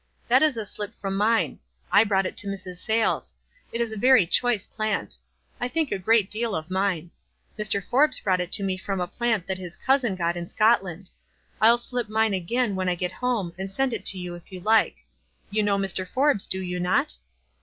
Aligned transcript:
That 0.27 0.41
is 0.41 0.57
a 0.57 0.65
slip 0.65 0.95
from 0.95 1.15
mine. 1.15 1.59
I 1.91 2.03
brought 2.03 2.25
it 2.25 2.35
to 2.37 2.47
Mrs. 2.47 2.77
Sayles. 2.77 3.35
It 3.71 3.79
is 3.79 3.91
a 3.91 3.97
very 3.97 4.25
choice 4.25 4.65
plant. 4.65 5.15
I 5.59 5.67
think 5.67 5.91
a 5.91 5.99
great 5.99 6.31
deal 6.31 6.55
of 6.55 6.71
mine. 6.71 7.11
Mr. 7.55 7.83
Forbes 7.85 8.19
brought 8.19 8.41
it 8.41 8.51
to 8.53 8.63
me 8.63 8.77
from 8.77 8.99
a 8.99 9.05
plant 9.05 9.45
that 9.45 9.59
his 9.59 9.77
cousin 9.77 10.15
got 10.15 10.35
in 10.35 10.47
Scotland. 10.47 11.11
I'll 11.61 11.77
slip 11.77 12.09
mine 12.09 12.33
again 12.33 12.75
when 12.75 12.89
I 12.89 12.95
get 12.95 13.11
home, 13.11 13.53
and 13.59 13.69
send 13.69 13.93
it 13.93 14.03
to 14.07 14.17
you 14.17 14.33
if 14.33 14.51
you 14.51 14.59
like. 14.59 15.05
You 15.51 15.61
know 15.61 15.77
Mr. 15.77 16.07
Forbes, 16.07 16.47
do 16.47 16.61
you 16.61 16.79
not?" 16.79 17.17